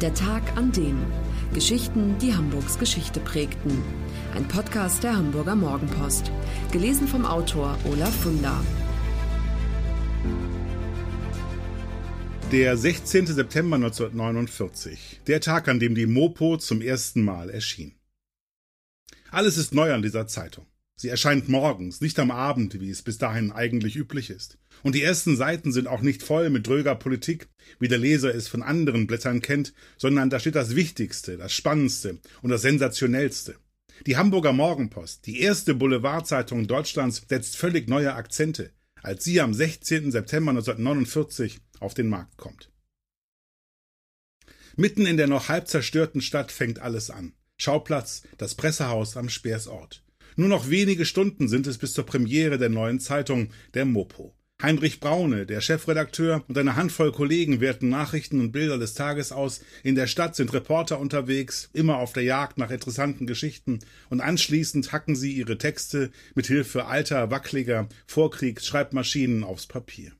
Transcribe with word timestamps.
Der 0.00 0.14
Tag 0.14 0.56
an 0.56 0.70
dem. 0.70 0.96
Geschichten, 1.52 2.16
die 2.18 2.32
Hamburgs 2.32 2.78
Geschichte 2.78 3.18
prägten. 3.18 3.82
Ein 4.32 4.46
Podcast 4.46 5.02
der 5.02 5.16
Hamburger 5.16 5.56
Morgenpost. 5.56 6.30
Gelesen 6.70 7.08
vom 7.08 7.26
Autor 7.26 7.76
Olaf 7.84 8.14
Funder. 8.14 8.64
Der 12.52 12.76
16. 12.76 13.26
September 13.26 13.74
1949. 13.74 15.22
Der 15.26 15.40
Tag, 15.40 15.66
an 15.66 15.80
dem 15.80 15.96
die 15.96 16.06
Mopo 16.06 16.58
zum 16.58 16.80
ersten 16.80 17.22
Mal 17.22 17.50
erschien. 17.50 17.96
Alles 19.32 19.58
ist 19.58 19.74
neu 19.74 19.92
an 19.92 20.02
dieser 20.02 20.28
Zeitung. 20.28 20.64
Sie 21.00 21.08
erscheint 21.08 21.48
morgens, 21.48 22.00
nicht 22.00 22.18
am 22.18 22.32
Abend, 22.32 22.80
wie 22.80 22.90
es 22.90 23.02
bis 23.02 23.18
dahin 23.18 23.52
eigentlich 23.52 23.94
üblich 23.94 24.30
ist. 24.30 24.58
Und 24.82 24.96
die 24.96 25.02
ersten 25.02 25.36
Seiten 25.36 25.70
sind 25.70 25.86
auch 25.86 26.02
nicht 26.02 26.24
voll 26.24 26.50
mit 26.50 26.66
dröger 26.66 26.96
Politik, 26.96 27.46
wie 27.78 27.86
der 27.86 27.98
Leser 27.98 28.34
es 28.34 28.48
von 28.48 28.64
anderen 28.64 29.06
Blättern 29.06 29.40
kennt, 29.40 29.74
sondern 29.96 30.28
da 30.28 30.40
steht 30.40 30.56
das 30.56 30.74
Wichtigste, 30.74 31.36
das 31.36 31.52
Spannendste 31.52 32.18
und 32.42 32.50
das 32.50 32.62
Sensationellste. 32.62 33.54
Die 34.06 34.16
Hamburger 34.16 34.52
Morgenpost, 34.52 35.24
die 35.26 35.40
erste 35.40 35.76
Boulevardzeitung 35.76 36.66
Deutschlands, 36.66 37.22
setzt 37.28 37.56
völlig 37.56 37.88
neue 37.88 38.14
Akzente, 38.14 38.72
als 39.00 39.22
sie 39.22 39.40
am 39.40 39.54
16. 39.54 40.10
September 40.10 40.50
1949 40.50 41.60
auf 41.78 41.94
den 41.94 42.08
Markt 42.08 42.36
kommt. 42.38 42.72
Mitten 44.74 45.06
in 45.06 45.16
der 45.16 45.28
noch 45.28 45.48
halb 45.48 45.68
zerstörten 45.68 46.22
Stadt 46.22 46.50
fängt 46.50 46.80
alles 46.80 47.10
an. 47.10 47.34
Schauplatz, 47.56 48.22
das 48.36 48.56
Pressehaus 48.56 49.16
am 49.16 49.28
Speersort. 49.28 50.02
Nur 50.38 50.48
noch 50.48 50.70
wenige 50.70 51.04
Stunden 51.04 51.48
sind 51.48 51.66
es 51.66 51.78
bis 51.78 51.94
zur 51.94 52.06
Premiere 52.06 52.58
der 52.58 52.68
neuen 52.68 53.00
Zeitung, 53.00 53.50
der 53.74 53.84
Mopo. 53.84 54.36
Heinrich 54.62 55.00
Braune, 55.00 55.46
der 55.46 55.60
Chefredakteur 55.60 56.44
und 56.46 56.56
eine 56.56 56.76
Handvoll 56.76 57.10
Kollegen 57.10 57.60
werten 57.60 57.88
Nachrichten 57.88 58.38
und 58.38 58.52
Bilder 58.52 58.78
des 58.78 58.94
Tages 58.94 59.32
aus. 59.32 59.62
In 59.82 59.96
der 59.96 60.06
Stadt 60.06 60.36
sind 60.36 60.52
Reporter 60.52 61.00
unterwegs, 61.00 61.70
immer 61.72 61.96
auf 61.96 62.12
der 62.12 62.22
Jagd 62.22 62.56
nach 62.56 62.70
interessanten 62.70 63.26
Geschichten 63.26 63.80
und 64.10 64.20
anschließend 64.20 64.92
hacken 64.92 65.16
sie 65.16 65.32
ihre 65.32 65.58
Texte 65.58 66.12
mit 66.36 66.46
Hilfe 66.46 66.84
alter, 66.84 67.32
wackeliger 67.32 67.88
Vorkriegsschreibmaschinen 68.06 69.42
aufs 69.42 69.66
Papier. 69.66 70.12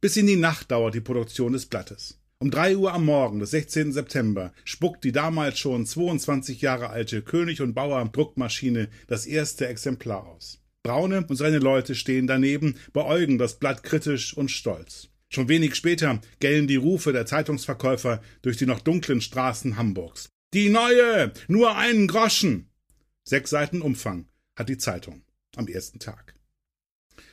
Bis 0.00 0.16
in 0.16 0.26
die 0.26 0.34
Nacht 0.34 0.72
dauert 0.72 0.96
die 0.96 1.00
Produktion 1.00 1.52
des 1.52 1.66
Blattes. 1.66 2.18
Um 2.38 2.50
drei 2.50 2.76
Uhr 2.76 2.92
am 2.92 3.06
Morgen 3.06 3.38
des 3.38 3.52
16. 3.52 3.92
September 3.92 4.52
spuckt 4.64 5.04
die 5.04 5.12
damals 5.12 5.58
schon 5.58 5.86
22 5.86 6.60
Jahre 6.60 6.90
alte 6.90 7.22
König 7.22 7.62
und 7.62 7.72
Bauer 7.72 8.06
Druckmaschine 8.12 8.88
das 9.06 9.24
erste 9.24 9.66
Exemplar 9.66 10.26
aus. 10.26 10.60
Braune 10.82 11.24
und 11.26 11.36
seine 11.36 11.58
Leute 11.58 11.94
stehen 11.94 12.26
daneben, 12.26 12.76
beäugen 12.92 13.38
das 13.38 13.58
Blatt 13.58 13.82
kritisch 13.82 14.36
und 14.36 14.50
stolz. 14.50 15.08
Schon 15.30 15.48
wenig 15.48 15.76
später 15.76 16.20
gellen 16.38 16.68
die 16.68 16.76
Rufe 16.76 17.14
der 17.14 17.24
Zeitungsverkäufer 17.24 18.20
durch 18.42 18.58
die 18.58 18.66
noch 18.66 18.80
dunklen 18.80 19.22
Straßen 19.22 19.78
Hamburgs. 19.78 20.28
Die 20.52 20.68
neue! 20.68 21.32
Nur 21.48 21.74
einen 21.76 22.06
Groschen! 22.06 22.68
Sechs 23.24 23.48
Seiten 23.48 23.80
Umfang 23.80 24.28
hat 24.54 24.68
die 24.68 24.78
Zeitung 24.78 25.22
am 25.56 25.68
ersten 25.68 25.98
Tag. 26.00 26.35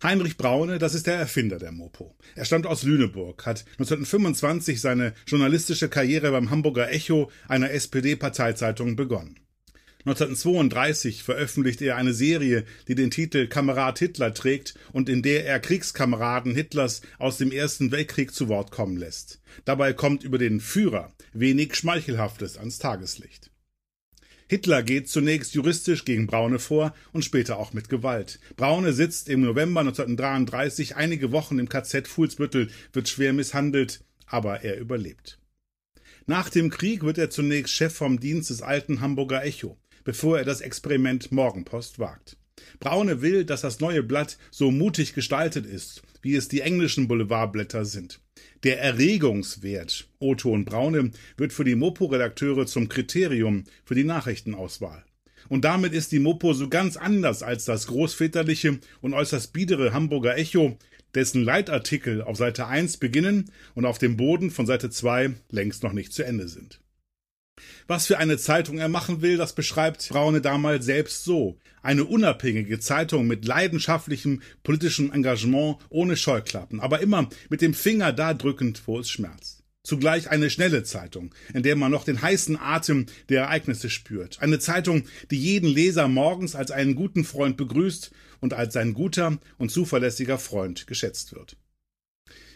Heinrich 0.00 0.36
Braune, 0.36 0.78
das 0.78 0.94
ist 0.94 1.08
der 1.08 1.16
Erfinder 1.16 1.58
der 1.58 1.72
Mopo. 1.72 2.16
Er 2.36 2.44
stammt 2.44 2.66
aus 2.66 2.84
Lüneburg, 2.84 3.44
hat 3.44 3.64
1925 3.72 4.80
seine 4.80 5.12
journalistische 5.26 5.88
Karriere 5.88 6.30
beim 6.30 6.50
Hamburger 6.50 6.92
Echo, 6.92 7.32
einer 7.48 7.72
SPD-Parteizeitung, 7.72 8.94
begonnen. 8.94 9.40
1932 10.04 11.24
veröffentlicht 11.24 11.82
er 11.82 11.96
eine 11.96 12.14
Serie, 12.14 12.64
die 12.86 12.94
den 12.94 13.10
Titel 13.10 13.48
Kamerad 13.48 13.98
Hitler 13.98 14.32
trägt 14.32 14.74
und 14.92 15.08
in 15.08 15.22
der 15.22 15.44
er 15.44 15.58
Kriegskameraden 15.58 16.54
Hitlers 16.54 17.02
aus 17.18 17.38
dem 17.38 17.50
Ersten 17.50 17.90
Weltkrieg 17.90 18.32
zu 18.32 18.48
Wort 18.48 18.70
kommen 18.70 18.96
lässt. 18.96 19.40
Dabei 19.64 19.92
kommt 19.92 20.22
über 20.22 20.38
den 20.38 20.60
Führer 20.60 21.12
wenig 21.32 21.74
Schmeichelhaftes 21.74 22.56
ans 22.56 22.78
Tageslicht. 22.78 23.50
Hitler 24.48 24.82
geht 24.82 25.08
zunächst 25.08 25.54
juristisch 25.54 26.06
gegen 26.06 26.26
Braune 26.26 26.58
vor 26.58 26.94
und 27.12 27.24
später 27.24 27.58
auch 27.58 27.74
mit 27.74 27.90
Gewalt. 27.90 28.40
Braune 28.56 28.94
sitzt 28.94 29.28
im 29.28 29.42
November 29.42 29.80
1933 29.80 30.96
einige 30.96 31.32
Wochen 31.32 31.58
im 31.58 31.68
KZ 31.68 32.08
Fuhlsbüttel, 32.08 32.70
wird 32.94 33.08
schwer 33.08 33.34
misshandelt, 33.34 34.02
aber 34.26 34.62
er 34.62 34.78
überlebt. 34.78 35.38
Nach 36.26 36.48
dem 36.48 36.70
Krieg 36.70 37.02
wird 37.02 37.18
er 37.18 37.30
zunächst 37.30 37.74
Chef 37.74 37.94
vom 37.94 38.20
Dienst 38.20 38.48
des 38.48 38.62
alten 38.62 39.00
Hamburger 39.02 39.44
Echo, 39.44 39.78
bevor 40.04 40.38
er 40.38 40.44
das 40.44 40.62
Experiment 40.62 41.30
Morgenpost 41.30 41.98
wagt. 41.98 42.38
Braune 42.80 43.22
will, 43.22 43.44
dass 43.44 43.60
das 43.62 43.80
neue 43.80 44.02
Blatt 44.02 44.38
so 44.50 44.70
mutig 44.70 45.14
gestaltet 45.14 45.66
ist, 45.66 46.02
wie 46.22 46.34
es 46.34 46.48
die 46.48 46.60
englischen 46.60 47.08
Boulevardblätter 47.08 47.84
sind. 47.84 48.20
Der 48.64 48.80
Erregungswert 48.80 50.08
Otto 50.18 50.50
und 50.50 50.64
Braune 50.64 51.12
wird 51.36 51.52
für 51.52 51.64
die 51.64 51.76
Mopo-Redakteure 51.76 52.66
zum 52.66 52.88
Kriterium 52.88 53.64
für 53.84 53.94
die 53.94 54.04
Nachrichtenauswahl. 54.04 55.04
Und 55.48 55.64
damit 55.64 55.92
ist 55.92 56.12
die 56.12 56.18
Mopo 56.18 56.52
so 56.52 56.68
ganz 56.68 56.96
anders 56.96 57.42
als 57.42 57.64
das 57.64 57.86
großväterliche 57.86 58.78
und 59.00 59.14
äußerst 59.14 59.52
biedere 59.52 59.92
Hamburger 59.92 60.36
Echo, 60.36 60.76
dessen 61.14 61.42
Leitartikel 61.42 62.22
auf 62.22 62.36
Seite 62.36 62.66
1 62.66 62.98
beginnen 62.98 63.50
und 63.74 63.86
auf 63.86 63.98
dem 63.98 64.16
Boden 64.16 64.50
von 64.50 64.66
Seite 64.66 64.90
2 64.90 65.34
längst 65.50 65.82
noch 65.82 65.92
nicht 65.92 66.12
zu 66.12 66.24
Ende 66.24 66.48
sind. 66.48 66.80
Was 67.86 68.06
für 68.06 68.18
eine 68.18 68.38
Zeitung 68.38 68.78
er 68.78 68.88
machen 68.88 69.22
will, 69.22 69.36
das 69.36 69.54
beschreibt 69.54 70.08
Braune 70.08 70.40
damals 70.40 70.84
selbst 70.84 71.24
so. 71.24 71.58
Eine 71.82 72.04
unabhängige 72.04 72.80
Zeitung 72.80 73.26
mit 73.26 73.44
leidenschaftlichem 73.44 74.42
politischem 74.62 75.12
Engagement 75.12 75.78
ohne 75.88 76.16
Scheuklappen, 76.16 76.80
aber 76.80 77.00
immer 77.00 77.28
mit 77.48 77.62
dem 77.62 77.74
Finger 77.74 78.12
da 78.12 78.34
drückend, 78.34 78.82
wo 78.86 78.98
es 78.98 79.08
schmerzt. 79.10 79.62
Zugleich 79.84 80.28
eine 80.28 80.50
schnelle 80.50 80.82
Zeitung, 80.82 81.34
in 81.54 81.62
der 81.62 81.76
man 81.76 81.90
noch 81.90 82.04
den 82.04 82.20
heißen 82.20 82.58
Atem 82.60 83.06
der 83.30 83.44
Ereignisse 83.44 83.88
spürt. 83.88 84.42
Eine 84.42 84.58
Zeitung, 84.58 85.04
die 85.30 85.38
jeden 85.38 85.70
Leser 85.70 86.08
morgens 86.08 86.54
als 86.54 86.70
einen 86.70 86.94
guten 86.94 87.24
Freund 87.24 87.56
begrüßt 87.56 88.10
und 88.40 88.52
als 88.52 88.74
sein 88.74 88.92
guter 88.92 89.38
und 89.56 89.70
zuverlässiger 89.70 90.38
Freund 90.38 90.86
geschätzt 90.86 91.34
wird. 91.34 91.56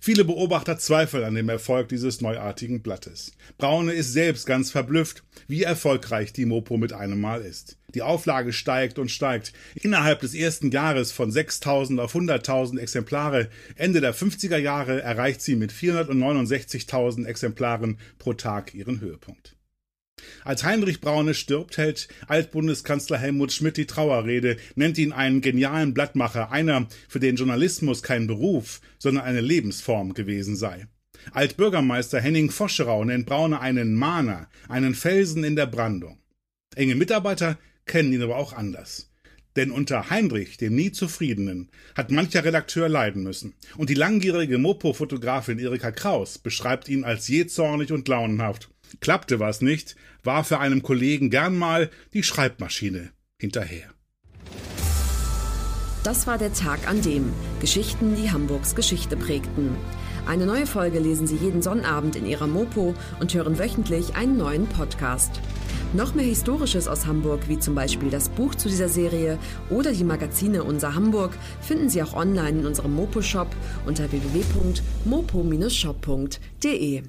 Viele 0.00 0.24
Beobachter 0.24 0.78
zweifeln 0.78 1.24
an 1.24 1.34
dem 1.34 1.48
Erfolg 1.48 1.88
dieses 1.88 2.20
neuartigen 2.20 2.82
Blattes. 2.82 3.32
Braune 3.58 3.92
ist 3.92 4.12
selbst 4.12 4.46
ganz 4.46 4.70
verblüfft, 4.70 5.24
wie 5.48 5.64
erfolgreich 5.64 6.32
die 6.32 6.46
Mopo 6.46 6.76
mit 6.76 6.92
einem 6.92 7.20
Mal 7.20 7.42
ist. 7.42 7.78
Die 7.94 8.02
Auflage 8.02 8.52
steigt 8.52 9.00
und 9.00 9.10
steigt. 9.10 9.52
Innerhalb 9.74 10.20
des 10.20 10.34
ersten 10.34 10.70
Jahres 10.70 11.10
von 11.10 11.32
6000 11.32 11.98
auf 11.98 12.14
100.000 12.14 12.78
Exemplare. 12.78 13.48
Ende 13.74 14.00
der 14.00 14.14
50er 14.14 14.58
Jahre 14.58 15.02
erreicht 15.02 15.42
sie 15.42 15.56
mit 15.56 15.72
469.000 15.72 17.26
Exemplaren 17.26 17.98
pro 18.18 18.34
Tag 18.34 18.74
ihren 18.74 19.00
Höhepunkt. 19.00 19.57
Als 20.48 20.64
Heinrich 20.64 21.02
Braune 21.02 21.34
stirbt, 21.34 21.76
hält 21.76 22.08
Altbundeskanzler 22.26 23.18
Helmut 23.18 23.52
Schmidt 23.52 23.76
die 23.76 23.84
Trauerrede, 23.84 24.56
nennt 24.76 24.96
ihn 24.96 25.12
einen 25.12 25.42
genialen 25.42 25.92
Blattmacher, 25.92 26.50
einer, 26.50 26.88
für 27.06 27.20
den 27.20 27.36
Journalismus 27.36 28.02
kein 28.02 28.26
Beruf, 28.26 28.80
sondern 28.98 29.24
eine 29.24 29.42
Lebensform 29.42 30.14
gewesen 30.14 30.56
sei. 30.56 30.86
Altbürgermeister 31.32 32.18
Henning 32.18 32.50
Foscherau 32.50 33.04
nennt 33.04 33.26
Braune 33.26 33.60
einen 33.60 33.94
Mahner, 33.94 34.48
einen 34.70 34.94
Felsen 34.94 35.44
in 35.44 35.54
der 35.54 35.66
Brandung. 35.66 36.18
Enge 36.74 36.94
Mitarbeiter 36.94 37.58
kennen 37.84 38.14
ihn 38.14 38.22
aber 38.22 38.36
auch 38.36 38.54
anders. 38.54 39.12
Denn 39.54 39.70
unter 39.70 40.08
Heinrich, 40.08 40.56
dem 40.56 40.74
nie 40.74 40.92
Zufriedenen, 40.92 41.68
hat 41.94 42.10
mancher 42.10 42.42
Redakteur 42.42 42.88
leiden 42.88 43.22
müssen. 43.22 43.52
Und 43.76 43.90
die 43.90 43.94
langjährige 43.94 44.56
Mopo-Fotografin 44.56 45.58
Erika 45.58 45.90
Kraus 45.90 46.38
beschreibt 46.38 46.88
ihn 46.88 47.04
als 47.04 47.28
jähzornig 47.28 47.92
und 47.92 48.08
launenhaft. 48.08 48.70
Klappte 49.00 49.40
was 49.40 49.60
nicht, 49.60 49.96
warf 50.22 50.50
er 50.50 50.60
einem 50.60 50.82
Kollegen 50.82 51.30
gern 51.30 51.56
mal 51.56 51.90
die 52.12 52.22
Schreibmaschine 52.22 53.10
hinterher. 53.38 53.88
Das 56.04 56.26
war 56.26 56.38
der 56.38 56.54
Tag 56.54 56.88
an 56.88 57.02
dem 57.02 57.32
Geschichten, 57.60 58.16
die 58.16 58.30
Hamburgs 58.30 58.74
Geschichte 58.74 59.16
prägten. 59.16 59.76
Eine 60.26 60.46
neue 60.46 60.66
Folge 60.66 60.98
lesen 60.98 61.26
Sie 61.26 61.36
jeden 61.36 61.62
Sonnabend 61.62 62.16
in 62.16 62.26
Ihrer 62.26 62.46
Mopo 62.46 62.94
und 63.20 63.34
hören 63.34 63.58
wöchentlich 63.58 64.14
einen 64.14 64.36
neuen 64.36 64.66
Podcast. 64.68 65.40
Noch 65.94 66.14
mehr 66.14 66.26
Historisches 66.26 66.86
aus 66.86 67.06
Hamburg, 67.06 67.48
wie 67.48 67.58
zum 67.58 67.74
Beispiel 67.74 68.10
das 68.10 68.28
Buch 68.28 68.54
zu 68.54 68.68
dieser 68.68 68.90
Serie 68.90 69.38
oder 69.70 69.92
die 69.92 70.04
Magazine 70.04 70.62
Unser 70.62 70.94
Hamburg, 70.94 71.32
finden 71.62 71.88
Sie 71.88 72.02
auch 72.02 72.12
online 72.14 72.58
in 72.60 72.66
unserem 72.66 72.94
Mopo-Shop 72.94 73.48
unter 73.86 74.12
www.mopo-shop.de. 74.12 77.02